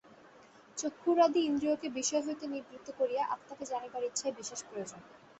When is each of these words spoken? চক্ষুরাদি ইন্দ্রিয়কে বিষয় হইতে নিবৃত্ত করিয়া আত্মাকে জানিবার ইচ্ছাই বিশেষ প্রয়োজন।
চক্ষুরাদি 0.77 1.39
ইন্দ্রিয়কে 1.41 1.87
বিষয় 1.97 2.21
হইতে 2.21 2.45
নিবৃত্ত 2.47 2.87
করিয়া 2.99 3.23
আত্মাকে 3.33 3.65
জানিবার 3.71 4.03
ইচ্ছাই 4.03 4.33
বিশেষ 4.39 4.59
প্রয়োজন। 4.63 4.99